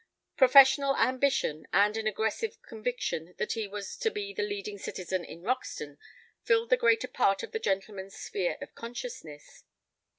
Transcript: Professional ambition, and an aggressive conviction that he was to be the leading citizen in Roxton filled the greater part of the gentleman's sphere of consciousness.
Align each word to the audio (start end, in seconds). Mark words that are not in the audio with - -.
Professional 0.35 0.97
ambition, 0.97 1.67
and 1.71 1.95
an 1.95 2.07
aggressive 2.07 2.59
conviction 2.63 3.35
that 3.37 3.51
he 3.51 3.67
was 3.67 3.95
to 3.97 4.09
be 4.09 4.33
the 4.33 4.41
leading 4.41 4.79
citizen 4.79 5.23
in 5.23 5.43
Roxton 5.43 5.99
filled 6.41 6.71
the 6.71 6.75
greater 6.75 7.07
part 7.07 7.43
of 7.43 7.51
the 7.51 7.59
gentleman's 7.59 8.15
sphere 8.15 8.57
of 8.63 8.73
consciousness. 8.73 9.63